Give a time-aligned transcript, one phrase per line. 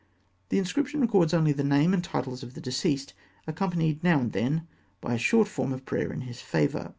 [0.49, 3.13] The inscription records only the name and titles of the deceased,
[3.45, 4.67] accompanied now and then
[4.99, 6.89] by a short form of prayer in his favour.